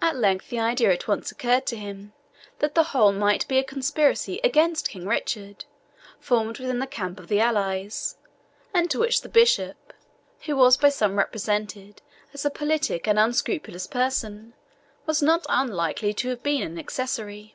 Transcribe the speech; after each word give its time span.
At 0.00 0.16
length 0.16 0.48
the 0.48 0.58
idea 0.58 0.88
occurred 0.90 1.02
at 1.02 1.08
once 1.36 1.66
to 1.68 1.76
him 1.76 2.14
that 2.60 2.74
the 2.74 2.82
whole 2.96 3.12
might 3.12 3.46
be 3.46 3.58
a 3.58 3.62
conspiracy 3.62 4.40
against 4.42 4.88
King 4.88 5.06
Richard, 5.06 5.66
formed 6.18 6.58
within 6.58 6.78
the 6.78 6.86
camp 6.86 7.20
of 7.20 7.28
the 7.28 7.38
allies, 7.38 8.16
and 8.72 8.90
to 8.90 8.98
which 8.98 9.20
the 9.20 9.28
bishop, 9.28 9.92
who 10.46 10.56
was 10.56 10.78
by 10.78 10.88
some 10.88 11.16
represented 11.18 12.00
as 12.32 12.46
a 12.46 12.50
politic 12.50 13.06
and 13.06 13.18
unscrupulous 13.18 13.86
person, 13.86 14.54
was 15.04 15.20
not 15.20 15.44
unlikely 15.50 16.14
to 16.14 16.30
have 16.30 16.42
been 16.42 16.78
accessory. 16.78 17.54